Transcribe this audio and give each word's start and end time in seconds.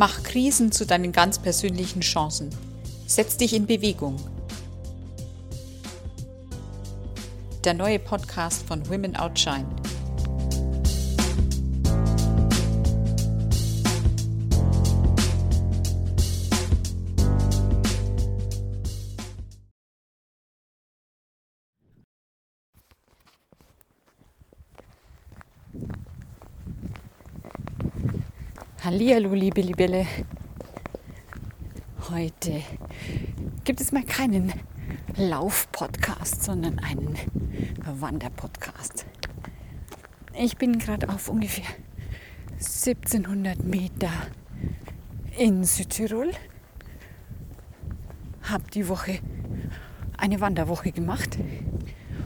Mach 0.00 0.22
Krisen 0.22 0.72
zu 0.72 0.86
deinen 0.86 1.12
ganz 1.12 1.38
persönlichen 1.38 2.00
Chancen. 2.00 2.48
Setz 3.06 3.36
dich 3.36 3.52
in 3.52 3.66
Bewegung. 3.66 4.16
Der 7.64 7.74
neue 7.74 7.98
Podcast 7.98 8.66
von 8.66 8.88
Women 8.88 9.14
Outshine. 9.14 9.66
Hallihallo, 28.82 29.34
liebe 29.34 29.60
Libelle. 29.60 30.06
Heute 32.08 32.62
gibt 33.64 33.78
es 33.78 33.92
mal 33.92 34.04
keinen 34.04 34.54
Lauf-Podcast, 35.18 36.42
sondern 36.42 36.78
einen 36.78 37.14
Wander-Podcast. 37.84 39.04
Ich 40.32 40.56
bin 40.56 40.78
gerade 40.78 41.10
auf 41.10 41.28
ungefähr 41.28 41.66
1700 42.52 43.62
Meter 43.64 44.08
in 45.36 45.62
Südtirol. 45.62 46.30
Habe 48.44 48.64
die 48.72 48.88
Woche 48.88 49.18
eine 50.16 50.40
Wanderwoche 50.40 50.90
gemacht 50.90 51.38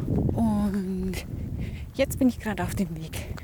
und 0.06 1.14
jetzt 1.94 2.20
bin 2.20 2.28
ich 2.28 2.38
gerade 2.38 2.62
auf 2.62 2.76
dem 2.76 2.94
Weg 2.94 3.34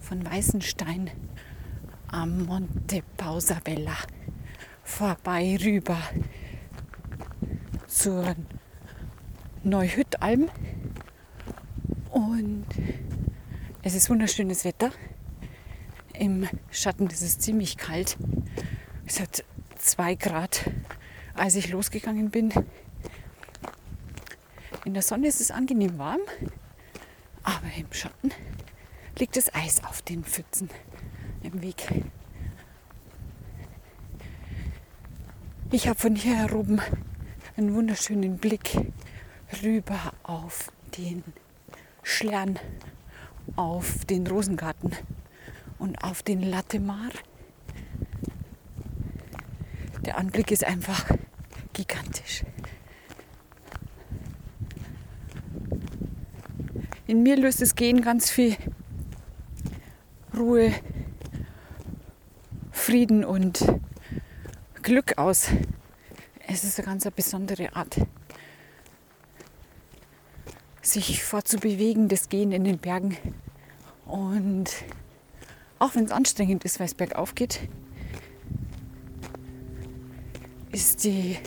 von 0.00 0.24
Weißenstein 0.24 1.10
am 2.14 2.46
Monte 2.46 3.02
Pausabella 3.16 3.96
vorbei 4.84 5.58
rüber 5.60 5.98
zur 7.88 8.36
Neuhüttalm. 9.64 10.48
Und 12.12 12.66
es 13.82 13.96
ist 13.96 14.08
wunderschönes 14.10 14.64
Wetter. 14.64 14.92
Im 16.16 16.48
Schatten 16.70 17.08
ist 17.08 17.22
es 17.22 17.40
ziemlich 17.40 17.78
kalt. 17.78 18.16
Es 19.04 19.18
hat 19.18 19.44
zwei 19.76 20.14
Grad, 20.14 20.70
als 21.34 21.56
ich 21.56 21.70
losgegangen 21.70 22.30
bin. 22.30 22.52
In 24.84 24.94
der 24.94 25.02
Sonne 25.02 25.26
ist 25.26 25.40
es 25.40 25.50
angenehm 25.50 25.98
warm, 25.98 26.20
aber 27.42 27.66
im 27.76 27.92
Schatten 27.92 28.30
liegt 29.18 29.36
das 29.36 29.52
Eis 29.52 29.82
auf 29.82 30.00
den 30.02 30.22
Pfützen 30.22 30.70
im 31.44 31.62
Weg. 31.62 31.88
Ich 35.70 35.88
habe 35.88 35.98
von 35.98 36.16
hier 36.16 36.54
oben 36.54 36.80
einen 37.56 37.74
wunderschönen 37.74 38.38
Blick 38.38 38.76
rüber 39.62 40.12
auf 40.22 40.72
den 40.96 41.22
Schlern, 42.02 42.58
auf 43.56 44.04
den 44.06 44.26
Rosengarten 44.26 44.92
und 45.78 46.02
auf 46.02 46.22
den 46.22 46.42
Lattemar. 46.42 47.10
Der 50.04 50.16
Anblick 50.18 50.50
ist 50.50 50.64
einfach 50.64 51.10
gigantisch. 51.72 52.44
In 57.06 57.22
mir 57.22 57.36
löst 57.36 57.60
das 57.60 57.74
Gehen 57.74 58.00
ganz 58.00 58.30
viel 58.30 58.56
Ruhe, 60.36 60.72
Frieden 62.84 63.24
und 63.24 63.64
Glück 64.82 65.16
aus. 65.16 65.48
Es 66.46 66.64
ist 66.64 66.78
eine 66.78 66.84
ganz 66.84 67.10
besondere 67.16 67.74
Art, 67.74 67.96
sich 70.82 71.24
fortzubewegen, 71.24 72.10
das 72.10 72.28
Gehen 72.28 72.52
in 72.52 72.62
den 72.64 72.76
Bergen. 72.76 73.16
Und 74.04 74.66
auch 75.78 75.94
wenn 75.94 76.04
es 76.04 76.10
anstrengend 76.10 76.66
ist, 76.66 76.78
weil 76.78 76.84
es 76.84 76.94
bergauf 76.94 77.34
geht, 77.34 77.66
ist 80.70 81.04
die, 81.04 81.38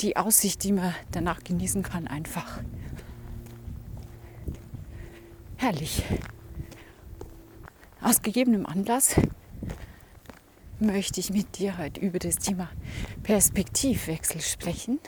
die 0.00 0.16
Aussicht, 0.16 0.64
die 0.64 0.72
man 0.72 0.94
danach 1.10 1.44
genießen 1.44 1.82
kann, 1.82 2.08
einfach 2.08 2.62
herrlich. 5.58 6.04
Aus 8.00 8.22
gegebenem 8.22 8.64
Anlass 8.64 9.14
möchte 10.80 11.20
ich 11.20 11.30
mit 11.30 11.58
dir 11.58 11.78
heute 11.78 12.00
über 12.00 12.18
das 12.18 12.36
Thema 12.36 12.68
Perspektivwechsel 13.22 14.40
sprechen. 14.40 14.98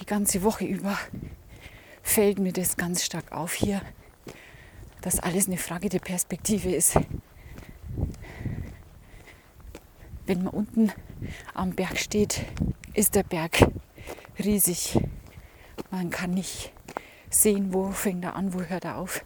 Die 0.00 0.06
ganze 0.06 0.42
Woche 0.42 0.64
über 0.64 0.98
fällt 2.02 2.38
mir 2.38 2.52
das 2.52 2.76
ganz 2.76 3.04
stark 3.04 3.32
auf 3.32 3.54
hier, 3.54 3.80
dass 5.02 5.20
alles 5.20 5.46
eine 5.46 5.56
Frage 5.56 5.88
der 5.88 6.00
Perspektive 6.00 6.74
ist. 6.74 6.98
Wenn 10.26 10.42
man 10.44 10.52
unten 10.52 10.92
am 11.54 11.72
Berg 11.72 11.98
steht, 11.98 12.44
ist 12.94 13.14
der 13.14 13.22
Berg 13.22 13.70
riesig. 14.38 14.98
Man 15.90 16.10
kann 16.10 16.32
nicht 16.32 16.72
sehen, 17.30 17.72
wo 17.72 17.90
fängt 17.90 18.24
er 18.24 18.36
an, 18.36 18.54
wo 18.54 18.62
hört 18.62 18.84
er 18.84 18.98
auf. 18.98 19.24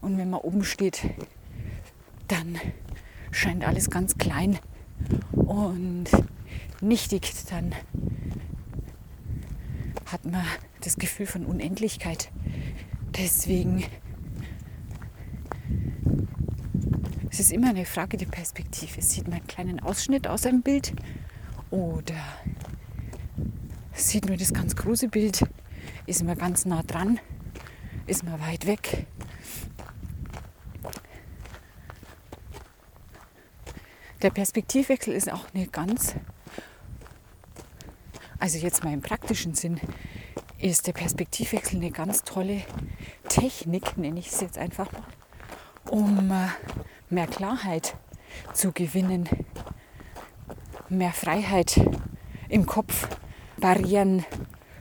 Und 0.00 0.18
wenn 0.18 0.30
man 0.30 0.40
oben 0.40 0.64
steht, 0.64 1.02
dann 2.30 2.58
scheint 3.32 3.66
alles 3.66 3.90
ganz 3.90 4.16
klein 4.18 4.58
und 5.32 6.04
nichtig. 6.80 7.32
Dann 7.48 7.74
hat 10.06 10.24
man 10.24 10.44
das 10.80 10.96
Gefühl 10.96 11.26
von 11.26 11.44
Unendlichkeit. 11.46 12.30
Deswegen 13.16 13.84
es 17.30 17.40
ist 17.40 17.52
immer 17.52 17.70
eine 17.70 17.84
Frage 17.84 18.16
der 18.16 18.26
Perspektive. 18.26 19.02
Sieht 19.02 19.24
man 19.28 19.38
einen 19.38 19.46
kleinen 19.46 19.80
Ausschnitt 19.80 20.26
aus 20.26 20.46
einem 20.46 20.62
Bild 20.62 20.92
oder 21.70 22.14
sieht 23.92 24.28
man 24.28 24.38
das 24.38 24.52
ganz 24.52 24.76
große 24.76 25.08
Bild? 25.08 25.44
Ist 26.06 26.24
man 26.24 26.36
ganz 26.36 26.66
nah 26.66 26.82
dran? 26.82 27.20
Ist 28.06 28.24
man 28.24 28.40
weit 28.40 28.66
weg? 28.66 29.06
Der 34.22 34.30
Perspektivwechsel 34.30 35.14
ist 35.14 35.32
auch 35.32 35.46
eine 35.54 35.66
ganz, 35.66 36.14
also 38.38 38.58
jetzt 38.58 38.84
mal 38.84 38.92
im 38.92 39.00
praktischen 39.00 39.54
Sinn, 39.54 39.80
ist 40.58 40.86
der 40.86 40.92
Perspektivwechsel 40.92 41.76
eine 41.76 41.90
ganz 41.90 42.22
tolle 42.22 42.62
Technik, 43.30 43.96
nenne 43.96 44.20
ich 44.20 44.28
es 44.28 44.42
jetzt 44.42 44.58
einfach 44.58 44.92
mal, 44.92 45.02
um 45.88 46.30
äh, 46.30 46.48
mehr 47.08 47.26
Klarheit 47.26 47.96
zu 48.52 48.72
gewinnen, 48.72 49.26
mehr 50.90 51.12
Freiheit 51.12 51.80
im 52.50 52.66
Kopf, 52.66 53.08
Barrieren 53.56 54.26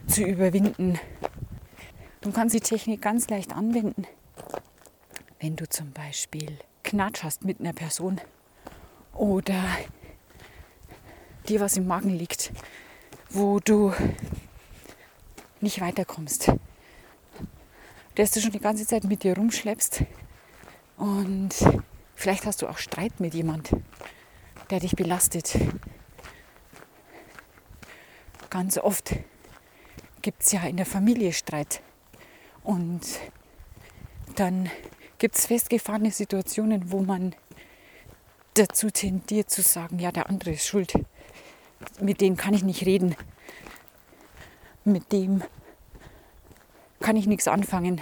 zu 0.06 0.24
überwinden. 0.24 1.00
Du 2.20 2.32
kannst 2.32 2.56
die 2.56 2.60
Technik 2.60 3.02
ganz 3.02 3.30
leicht 3.30 3.56
anwenden, 3.56 4.06
wenn 5.40 5.56
du 5.56 5.70
zum 5.70 5.94
Beispiel 5.94 6.60
Knatsch 6.84 7.24
hast 7.24 7.46
mit 7.46 7.62
einer 7.62 7.74
Person 7.74 8.20
oder 9.20 9.62
dir 11.50 11.60
was 11.60 11.76
im 11.76 11.86
Magen 11.88 12.18
liegt, 12.18 12.54
wo 13.30 13.60
du 13.60 13.94
nicht 15.60 15.82
weiterkommst, 15.82 16.54
dass 18.16 18.32
du 18.32 18.40
schon 18.40 18.54
die 18.54 18.62
ganze 18.62 18.88
Zeit 18.88 19.04
mit 19.04 19.24
dir 19.24 19.36
rumschleppst. 19.36 20.06
Und 20.96 21.54
vielleicht 22.16 22.46
hast 22.46 22.62
du 22.62 22.68
auch 22.68 22.78
Streit 22.78 23.20
mit 23.20 23.34
jemand, 23.34 23.72
der 24.70 24.80
dich 24.80 24.96
belastet. 24.96 25.58
Ganz 28.50 28.78
oft 28.78 29.16
gibt 30.22 30.44
es 30.44 30.54
ja 30.54 30.64
in 30.64 30.78
der 30.78 30.86
Familie 30.86 31.34
Streit. 31.34 31.82
Und 32.64 33.02
dann 34.36 34.70
gibt 35.18 35.36
es 35.36 35.48
festgefahrene 35.48 36.12
Situationen, 36.12 36.90
wo 36.94 37.02
man 37.02 37.36
dazu 38.60 38.90
tendiert 38.90 39.50
zu 39.50 39.62
sagen, 39.62 40.00
ja, 40.00 40.12
der 40.12 40.30
andere 40.30 40.52
ist 40.52 40.66
schuld. 40.66 40.94
Mit 42.00 42.22
dem 42.22 42.38
kann 42.38 42.54
ich 42.54 42.64
nicht 42.64 42.86
reden. 42.86 43.16
Mit 44.84 45.12
dem 45.12 45.44
kann 47.00 47.16
ich 47.16 47.26
nichts 47.26 47.48
anfangen. 47.48 48.02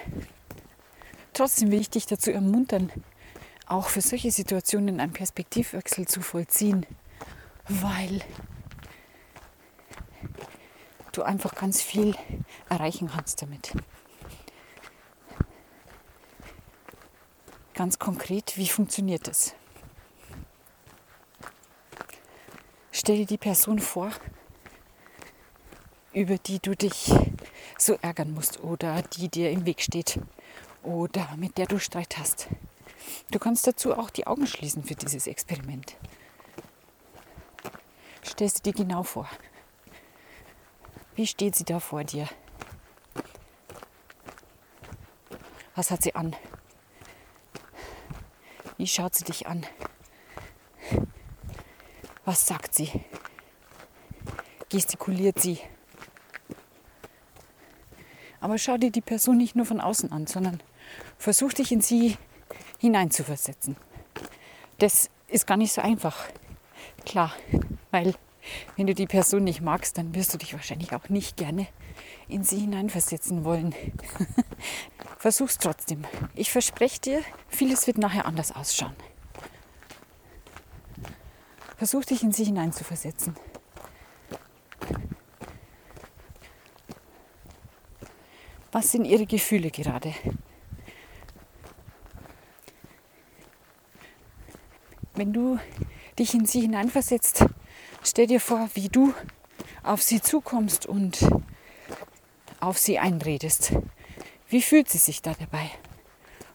Trotzdem 1.33 1.71
will 1.71 1.81
ich 1.81 1.89
dich 1.89 2.07
dazu 2.07 2.31
ermuntern, 2.31 2.92
auch 3.68 3.89
für 3.89 4.01
solche 4.01 4.31
Situationen 4.31 5.00
einen 5.00 5.13
Perspektivwechsel 5.13 6.07
zu 6.07 6.21
vollziehen, 6.21 6.86
weil 7.68 8.21
du 11.12 11.21
einfach 11.21 11.53
ganz 11.56 11.81
viel 11.81 12.15
erreichen 12.69 13.10
kannst 13.13 13.42
damit. 13.42 13.74
ganz 17.77 18.00
konkret, 18.00 18.57
wie 18.57 18.68
funktioniert 18.68 19.27
es? 19.27 19.53
Stell 23.00 23.18
dir 23.18 23.26
die 23.28 23.38
Person 23.38 23.78
vor, 23.78 24.10
über 26.14 26.40
die 26.40 26.58
du 26.58 26.76
dich 26.76 27.14
so 27.78 27.94
ärgern 28.02 28.34
musst 28.34 28.64
oder 28.64 29.04
die 29.04 29.30
dir 29.30 29.52
im 29.52 29.68
Weg 29.68 29.82
steht 29.82 30.20
oder 30.82 31.30
mit 31.38 31.60
der 31.60 31.68
du 31.68 31.78
Streit 31.78 32.18
hast. 32.18 32.48
Du 33.30 33.38
kannst 33.38 33.68
dazu 33.68 33.96
auch 33.96 34.10
die 34.10 34.26
Augen 34.26 34.48
schließen 34.48 34.84
für 34.84 34.96
dieses 34.96 35.28
Experiment. 35.28 35.96
Stellst 38.26 38.66
du 38.66 38.72
dir 38.72 38.84
genau 38.84 39.04
vor. 39.04 39.30
Wie 41.14 41.28
steht 41.28 41.56
sie 41.56 41.66
da 41.66 41.80
vor 41.80 42.04
dir? 42.04 42.28
Was 45.76 45.92
hat 45.92 46.02
sie 46.02 46.16
an? 46.16 46.36
Wie 48.78 48.88
schaut 48.88 49.14
sie 49.14 49.24
dich 49.24 49.46
an? 49.46 49.68
Was 52.27 52.45
sagt 52.45 52.75
sie? 52.75 52.91
Gestikuliert 54.68 55.39
sie? 55.39 55.59
Aber 58.41 58.57
schau 58.57 58.75
dir 58.75 58.91
die 58.91 59.00
Person 59.00 59.38
nicht 59.38 59.56
nur 59.56 59.65
von 59.65 59.79
außen 59.79 60.12
an, 60.12 60.27
sondern 60.27 60.62
versuch 61.18 61.53
dich 61.53 61.71
in 61.71 61.79
sie 61.79 62.18
hineinzuversetzen. 62.79 63.77
Das 64.79 65.09
ist 65.29 65.47
gar 65.47 65.56
nicht 65.56 65.71
so 65.71 65.79
einfach. 65.79 66.18
Klar, 67.06 67.31
weil 67.91 68.13
wenn 68.75 68.88
du 68.88 68.94
die 68.94 69.07
Person 69.07 69.45
nicht 69.45 69.62
magst, 69.62 69.97
dann 69.97 70.13
wirst 70.13 70.33
du 70.33 70.38
dich 70.38 70.51
wahrscheinlich 70.51 70.94
auch 70.94 71.07
nicht 71.07 71.38
gerne 71.38 71.65
in 72.27 72.44
sie 72.44 72.59
hineinversetzen 72.59 73.45
wollen. 73.45 73.74
Versuch's 75.18 75.59
trotzdem. 75.59 76.03
Ich 76.35 76.51
verspreche 76.51 77.00
dir, 77.00 77.21
vieles 77.47 77.88
wird 77.88 77.97
nachher 77.97 78.25
anders 78.25 78.51
ausschauen. 78.51 78.97
Versuch 81.77 82.06
dich 82.06 82.24
in 82.24 82.31
sie 82.31 82.45
hineinzuversetzen. 82.45 83.35
Was 88.71 88.91
sind 88.91 89.06
ihre 89.06 89.27
Gefühle 89.27 89.69
gerade? 89.69 90.13
Wenn 95.13 95.33
du 95.33 95.59
dich 96.18 96.33
in 96.33 96.45
sie 96.45 96.62
hineinversetzt, 96.62 97.45
stell 98.03 98.27
dir 98.27 98.39
vor, 98.39 98.69
wie 98.74 98.89
du 98.89 99.13
auf 99.83 100.01
sie 100.01 100.21
zukommst 100.21 100.85
und 100.88 101.27
auf 102.59 102.77
sie 102.77 102.97
einredest. 103.00 103.74
Wie 104.50 104.62
fühlt 104.62 104.89
sie 104.89 104.97
sich 104.97 105.21
da 105.21 105.33
dabei? 105.33 105.69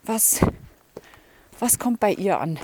Was, 0.02 0.40
was 1.60 1.78
kommt 1.78 2.00
bei 2.00 2.12
ihr 2.12 2.40
an? 2.40 2.58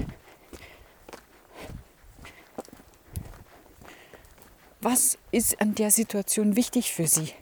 Was 4.81 5.19
ist 5.33 5.61
an 5.61 5.75
der 5.75 5.91
Situation 5.91 6.55
wichtig 6.55 6.93
für 6.93 7.09
sie? 7.09 7.33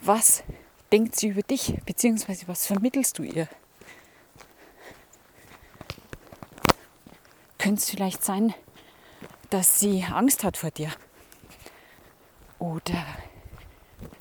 Was 0.00 0.42
denkt 0.90 1.16
sie 1.16 1.28
über 1.28 1.42
dich, 1.42 1.74
beziehungsweise 1.84 2.48
was 2.48 2.66
vermittelst 2.66 3.18
du 3.18 3.22
ihr? 3.22 3.48
Könnte 7.58 7.80
es 7.80 7.90
vielleicht 7.90 8.24
sein, 8.24 8.54
dass 9.50 9.78
sie 9.78 10.04
Angst 10.04 10.42
hat 10.42 10.56
vor 10.56 10.70
dir? 10.70 10.90
Oder 12.58 13.04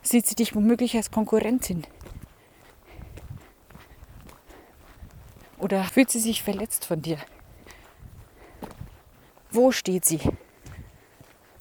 sieht 0.03 0.27
sie 0.27 0.35
dich 0.35 0.55
womöglich 0.55 0.95
als 0.95 1.09
Konkurrentin? 1.09 1.85
Oder 5.57 5.83
fühlt 5.85 6.11
sie 6.11 6.19
sich 6.19 6.43
verletzt 6.43 6.85
von 6.85 7.01
dir? 7.01 7.17
Wo 9.55 9.71
steht 9.71 10.03
sie? 10.03 10.19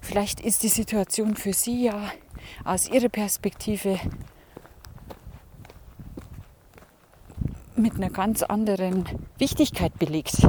Vielleicht 0.00 0.40
ist 0.40 0.64
die 0.64 0.68
Situation 0.68 1.36
für 1.36 1.52
sie 1.52 1.84
ja 1.84 2.10
aus 2.64 2.88
ihrer 2.88 3.08
Perspektive 3.08 4.00
mit 7.76 7.94
einer 7.94 8.10
ganz 8.10 8.42
anderen 8.42 9.04
Wichtigkeit 9.38 9.96
belegt. 9.96 10.44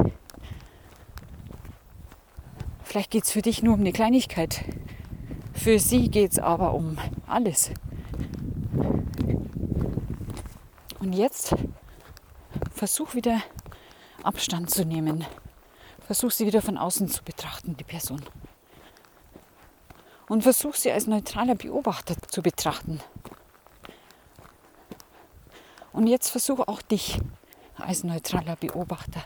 Vielleicht 2.82 3.12
geht 3.12 3.22
es 3.22 3.30
für 3.30 3.42
dich 3.42 3.62
nur 3.62 3.74
um 3.74 3.80
eine 3.80 3.92
Kleinigkeit. 3.92 4.64
Für 5.54 5.78
sie 5.78 6.10
geht 6.10 6.32
es 6.32 6.38
aber 6.40 6.74
um 6.74 6.98
alles. 7.28 7.70
Und 10.98 11.12
jetzt 11.12 11.54
versuch 12.72 13.14
wieder 13.14 13.40
Abstand 14.24 14.68
zu 14.68 14.84
nehmen. 14.84 15.24
Versuch 16.06 16.30
sie 16.30 16.46
wieder 16.46 16.62
von 16.62 16.78
außen 16.78 17.08
zu 17.08 17.24
betrachten, 17.24 17.76
die 17.76 17.84
Person. 17.84 18.22
Und 20.28 20.42
versuch 20.42 20.76
sie 20.76 20.92
als 20.92 21.08
neutraler 21.08 21.56
Beobachter 21.56 22.14
zu 22.28 22.42
betrachten. 22.42 23.00
Und 25.92 26.06
jetzt 26.06 26.30
versuch 26.30 26.60
auch 26.60 26.80
dich 26.80 27.18
als 27.76 28.04
neutraler 28.04 28.54
Beobachter 28.54 29.24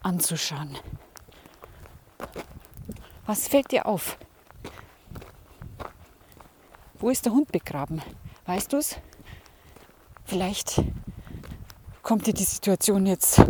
anzuschauen. 0.00 0.76
Was 3.26 3.46
fällt 3.46 3.70
dir 3.70 3.86
auf? 3.86 4.18
Wo 6.98 7.10
ist 7.10 7.26
der 7.26 7.32
Hund 7.32 7.52
begraben? 7.52 8.02
Weißt 8.44 8.72
du 8.72 8.78
es? 8.78 8.96
Vielleicht 10.24 10.82
kommt 12.02 12.26
dir 12.26 12.34
die 12.34 12.44
Situation 12.44 13.06
jetzt 13.06 13.40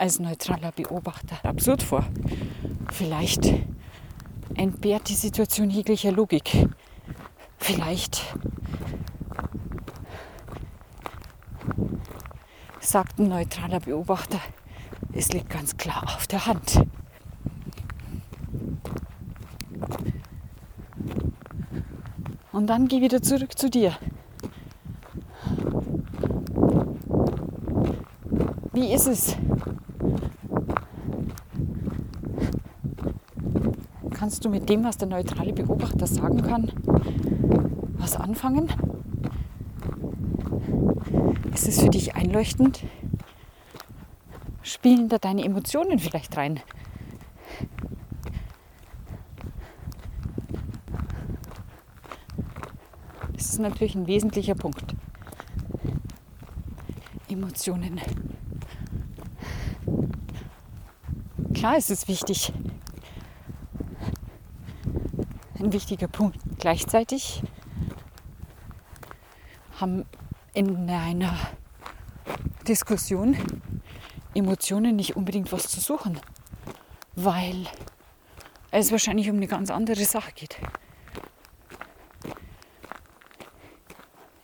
als 0.00 0.18
neutraler 0.18 0.72
Beobachter 0.72 1.36
absurd 1.44 1.82
vor. 1.82 2.06
Vielleicht 2.90 3.52
entbehrt 4.54 5.08
die 5.10 5.14
Situation 5.14 5.68
jeglicher 5.68 6.10
Logik. 6.10 6.68
Vielleicht 7.58 8.22
sagt 12.80 13.18
ein 13.18 13.28
neutraler 13.28 13.80
Beobachter, 13.80 14.40
es 15.12 15.32
liegt 15.32 15.50
ganz 15.50 15.76
klar 15.76 16.02
auf 16.04 16.26
der 16.26 16.46
Hand. 16.46 16.82
Und 22.52 22.66
dann 22.66 22.88
geh 22.88 23.02
wieder 23.02 23.22
zurück 23.22 23.56
zu 23.56 23.68
dir. 23.68 23.96
Wie 28.72 28.92
ist 28.94 29.06
es? 29.06 29.36
Kannst 34.20 34.44
du 34.44 34.50
mit 34.50 34.68
dem, 34.68 34.84
was 34.84 34.98
der 34.98 35.08
neutrale 35.08 35.54
Beobachter 35.54 36.06
sagen 36.06 36.42
kann, 36.42 36.70
was 37.96 38.16
anfangen? 38.16 38.68
Ist 41.54 41.66
es 41.66 41.80
für 41.80 41.88
dich 41.88 42.14
einleuchtend? 42.16 42.82
Spielen 44.60 45.08
da 45.08 45.16
deine 45.16 45.42
Emotionen 45.42 45.98
vielleicht 45.98 46.36
rein? 46.36 46.60
Das 53.32 53.46
ist 53.46 53.58
natürlich 53.58 53.94
ein 53.94 54.06
wesentlicher 54.06 54.54
Punkt. 54.54 54.94
Emotionen. 57.26 58.02
Klar 61.54 61.78
ist 61.78 61.90
es 61.90 62.06
wichtig. 62.06 62.52
Ein 65.60 65.74
wichtiger 65.74 66.08
Punkt. 66.08 66.38
Gleichzeitig 66.58 67.42
haben 69.78 70.06
in 70.54 70.88
einer 70.88 71.36
Diskussion 72.66 73.36
Emotionen 74.32 74.96
nicht 74.96 75.16
unbedingt 75.16 75.52
was 75.52 75.68
zu 75.68 75.80
suchen, 75.80 76.18
weil 77.14 77.66
es 78.70 78.90
wahrscheinlich 78.90 79.28
um 79.28 79.36
eine 79.36 79.48
ganz 79.48 79.70
andere 79.70 80.02
Sache 80.06 80.32
geht. 80.32 80.56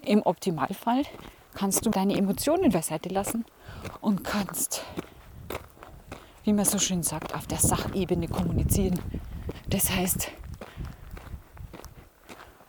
Im 0.02 0.20
Optimalfall 0.20 1.04
kannst 1.54 1.86
du 1.86 1.90
deine 1.90 2.14
Emotionen 2.14 2.70
beiseite 2.72 3.08
lassen 3.08 3.46
und 4.02 4.22
kannst, 4.22 4.84
wie 6.44 6.52
man 6.52 6.66
so 6.66 6.78
schön 6.78 7.02
sagt, 7.02 7.34
auf 7.34 7.46
der 7.46 7.58
Sachebene 7.58 8.28
kommunizieren. 8.28 9.00
Das 9.70 9.90
heißt, 9.90 10.30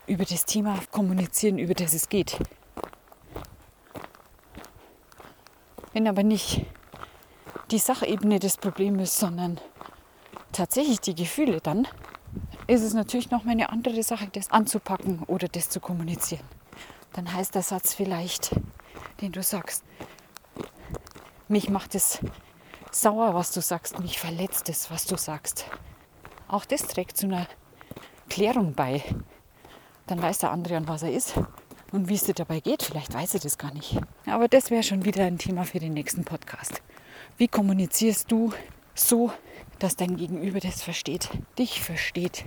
über 0.07 0.25
das 0.25 0.45
Thema 0.45 0.79
kommunizieren, 0.91 1.59
über 1.59 1.73
das 1.73 1.93
es 1.93 2.09
geht. 2.09 2.39
Wenn 5.93 6.07
aber 6.07 6.23
nicht 6.23 6.65
die 7.71 7.79
Sachebene 7.79 8.39
des 8.39 8.57
Problems 8.57 9.03
ist, 9.03 9.17
sondern 9.17 9.59
tatsächlich 10.51 11.01
die 11.01 11.15
Gefühle, 11.15 11.59
dann 11.59 11.87
ist 12.67 12.81
es 12.81 12.93
natürlich 12.93 13.31
noch 13.31 13.43
mal 13.43 13.51
eine 13.51 13.69
andere 13.69 14.03
Sache, 14.03 14.27
das 14.31 14.51
anzupacken 14.51 15.23
oder 15.27 15.47
das 15.47 15.69
zu 15.69 15.79
kommunizieren. 15.79 16.45
Dann 17.13 17.33
heißt 17.33 17.55
der 17.55 17.63
Satz 17.63 17.93
vielleicht, 17.93 18.51
den 19.21 19.31
du 19.31 19.41
sagst. 19.43 19.83
Mich 21.47 21.69
macht 21.69 21.95
es 21.95 22.19
sauer, 22.91 23.33
was 23.33 23.51
du 23.51 23.61
sagst. 23.61 23.99
Mich 23.99 24.19
verletzt 24.19 24.69
es, 24.69 24.91
was 24.91 25.05
du 25.05 25.17
sagst. 25.17 25.65
Auch 26.47 26.65
das 26.65 26.83
trägt 26.83 27.17
zu 27.17 27.25
einer 27.25 27.47
Klärung 28.29 28.73
bei. 28.73 29.03
Dann 30.07 30.21
weiß 30.21 30.39
der 30.39 30.51
andere, 30.51 30.77
an 30.77 30.87
was 30.87 31.03
er 31.03 31.11
ist 31.11 31.33
und 31.91 32.09
wie 32.09 32.15
es 32.15 32.23
dir 32.23 32.33
dabei 32.33 32.61
geht. 32.61 32.83
Vielleicht 32.83 33.13
weiß 33.13 33.33
er 33.33 33.39
das 33.41 33.57
gar 33.57 33.73
nicht. 33.73 33.99
Aber 34.25 34.47
das 34.47 34.71
wäre 34.71 34.83
schon 34.83 35.05
wieder 35.05 35.25
ein 35.25 35.37
Thema 35.37 35.65
für 35.65 35.79
den 35.79 35.93
nächsten 35.93 36.23
Podcast. 36.23 36.81
Wie 37.37 37.47
kommunizierst 37.47 38.31
du 38.31 38.53
so, 38.95 39.31
dass 39.79 39.95
dein 39.95 40.15
Gegenüber 40.15 40.59
das 40.59 40.81
versteht, 40.81 41.29
dich 41.59 41.81
versteht? 41.81 42.45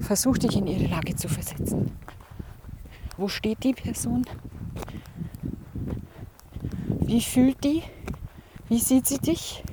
Versuch 0.00 0.38
dich 0.38 0.56
in 0.56 0.66
ihre 0.66 0.86
Lage 0.86 1.14
zu 1.14 1.28
versetzen. 1.28 1.96
Wo 3.16 3.28
steht 3.28 3.62
die 3.62 3.74
Person? 3.74 4.24
Wie 7.00 7.20
fühlt 7.20 7.62
die? 7.62 7.82
Wie 8.70 8.78
sieht 8.78 9.08
sie 9.08 9.18
dich? 9.18 9.64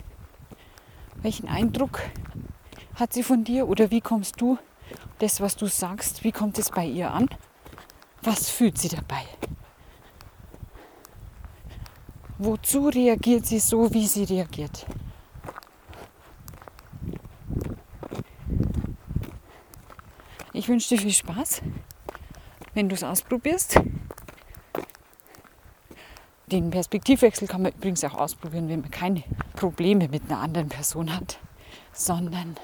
Welchen 1.21 1.47
Eindruck 1.47 2.01
hat 2.95 3.13
sie 3.13 3.21
von 3.21 3.43
dir 3.43 3.69
oder 3.69 3.91
wie 3.91 4.01
kommst 4.01 4.41
du 4.41 4.57
das, 5.19 5.39
was 5.39 5.55
du 5.55 5.67
sagst, 5.67 6.23
wie 6.23 6.31
kommt 6.31 6.57
es 6.57 6.71
bei 6.71 6.83
ihr 6.83 7.13
an? 7.13 7.29
Was 8.23 8.49
fühlt 8.49 8.79
sie 8.79 8.89
dabei? 8.89 9.23
Wozu 12.39 12.87
reagiert 12.87 13.45
sie 13.45 13.59
so, 13.59 13.93
wie 13.93 14.07
sie 14.07 14.23
reagiert? 14.23 14.87
Ich 20.53 20.67
wünsche 20.67 20.95
dir 20.95 21.01
viel 21.03 21.13
Spaß, 21.13 21.61
wenn 22.73 22.89
du 22.89 22.95
es 22.95 23.03
ausprobierst. 23.03 23.79
Den 26.49 26.69
Perspektivwechsel 26.69 27.45
kann 27.45 27.61
man 27.61 27.73
übrigens 27.73 28.05
auch 28.05 28.13
ausprobieren, 28.13 28.69
wenn 28.69 28.79
man 28.79 28.89
keine 28.89 29.21
Probleme 29.57 30.07
mit 30.07 30.23
einer 30.31 30.39
anderen 30.39 30.69
Person 30.69 31.13
hat, 31.13 31.39
sondern 31.91 32.55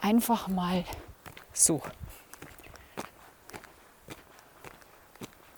einfach 0.00 0.48
mal 0.48 0.84
so. 1.52 1.82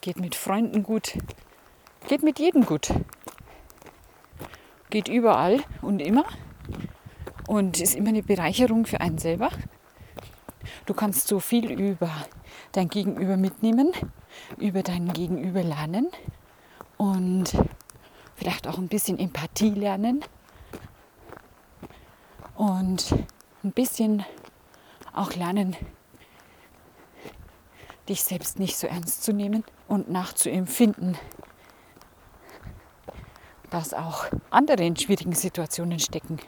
Geht 0.00 0.19
mit 0.19 0.35
Freunden 0.35 0.83
gut, 0.83 1.17
geht 2.09 2.25
mit 2.25 2.41
jedem 2.41 2.67
gut. 2.67 2.93
Geht 4.91 5.07
überall 5.07 5.61
und 5.81 6.00
immer 6.00 6.25
und 7.47 7.81
ist 7.81 7.95
immer 7.95 8.09
eine 8.09 8.25
Bereicherung 8.25 8.85
für 8.85 9.00
einen 9.00 9.19
selber. 9.19 9.50
Du 10.87 10.93
kannst 10.93 11.29
so 11.29 11.38
viel 11.38 11.71
über 11.71 12.11
dein 12.73 12.88
Gegenüber 12.88 13.37
mitnehmen, 13.37 13.93
über 14.59 14.83
dein 14.83 15.12
Gegenüber 15.12 15.62
lernen 15.62 16.09
und 17.02 17.50
vielleicht 18.37 18.68
auch 18.68 18.78
ein 18.78 18.87
bisschen 18.87 19.18
Empathie 19.18 19.71
lernen 19.71 20.25
und 22.54 23.12
ein 23.64 23.73
bisschen 23.73 24.25
auch 25.12 25.35
lernen, 25.35 25.75
dich 28.09 28.23
selbst 28.23 28.61
nicht 28.61 28.76
so 28.76 28.87
ernst 28.87 29.25
zu 29.25 29.32
nehmen 29.32 29.64
und 29.88 30.11
nachzuempfinden, 30.11 31.18
dass 33.71 33.94
auch 33.94 34.26
andere 34.50 34.85
in 34.85 34.97
schwierigen 34.97 35.35
Situationen 35.35 35.99
stecken 35.99 36.38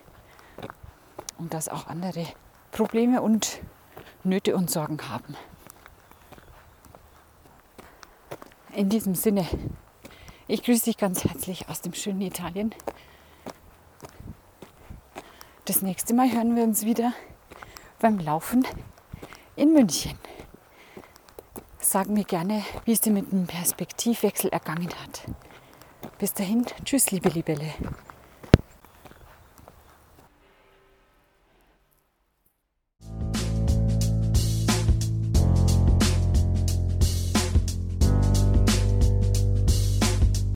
und 1.37 1.52
dass 1.52 1.68
auch 1.68 1.88
andere 1.88 2.28
Probleme 2.70 3.23
und 3.23 3.61
Nöte 4.23 4.54
und 4.54 4.70
Sorgen 4.70 4.99
haben. 5.08 5.37
In 8.73 8.88
diesem 8.88 9.16
Sinne, 9.16 9.49
ich 10.48 10.62
grüße 10.62 10.84
dich 10.84 10.98
ganz 10.98 11.24
herzlich 11.24 11.68
aus 11.68 11.80
dem 11.80 11.94
schönen 11.94 12.20
Italien. 12.20 12.74
Das 15.64 15.82
nächste 15.82 16.14
Mal 16.14 16.30
hören 16.30 16.56
wir 16.56 16.62
uns 16.62 16.84
wieder 16.84 17.12
beim 17.98 18.18
Laufen 18.18 18.66
in 19.56 19.72
München. 19.72 20.18
Sag 21.78 22.08
mir 22.08 22.24
gerne, 22.24 22.62
wie 22.84 22.92
es 22.92 23.00
dir 23.00 23.12
mit 23.12 23.32
dem 23.32 23.46
Perspektivwechsel 23.46 24.50
ergangen 24.50 24.90
hat. 25.02 25.24
Bis 26.18 26.32
dahin, 26.34 26.66
tschüss, 26.84 27.10
liebe 27.10 27.28
Libelle. 27.28 27.72